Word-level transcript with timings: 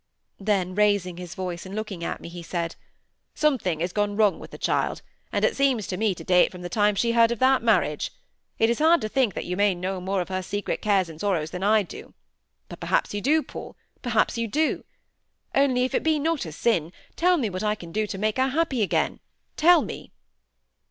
Then, 0.39 0.73
raising 0.73 1.17
his 1.17 1.35
voice, 1.35 1.63
and 1.63 1.75
looking 1.75 2.03
at 2.03 2.19
me, 2.21 2.27
he 2.27 2.41
said, 2.41 2.75
"Something 3.35 3.81
has 3.81 3.93
gone 3.93 4.15
wrong 4.17 4.39
with 4.39 4.49
the 4.49 4.57
child; 4.57 5.03
and 5.31 5.45
it 5.45 5.55
seemed 5.55 5.83
to 5.83 5.95
me 5.95 6.15
to 6.15 6.23
date 6.23 6.51
from 6.51 6.63
the 6.63 6.69
time 6.69 6.95
she 6.95 7.11
heard 7.11 7.29
of 7.31 7.37
that 7.37 7.61
marriage. 7.61 8.11
It 8.57 8.67
is 8.71 8.79
hard 8.79 9.01
to 9.01 9.07
think 9.09 9.35
that 9.35 9.45
you 9.45 9.55
may 9.55 9.75
know 9.75 10.01
more 10.01 10.19
of 10.19 10.29
her 10.29 10.41
secret 10.41 10.81
cares 10.81 11.07
and 11.07 11.21
sorrows 11.21 11.51
than 11.51 11.61
I 11.61 11.83
do,—but 11.83 12.79
perhaps 12.79 13.13
you 13.13 13.21
do, 13.21 13.43
Paul, 13.43 13.77
perhaps 14.01 14.39
you 14.39 14.47
do,—only, 14.47 15.85
if 15.85 15.93
it 15.93 16.01
be 16.01 16.17
not 16.17 16.47
a 16.47 16.51
sin, 16.51 16.91
tell 17.15 17.37
me 17.37 17.51
what 17.51 17.61
I 17.63 17.75
can 17.75 17.91
do 17.91 18.07
to 18.07 18.17
make 18.17 18.37
her 18.37 18.47
happy 18.47 18.81
again; 18.81 19.19
tell 19.55 19.83
me." 19.83 20.11